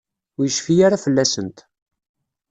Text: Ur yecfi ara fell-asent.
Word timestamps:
Ur 0.37 0.45
yecfi 0.47 0.75
ara 0.85 1.03
fell-asent. 1.03 1.57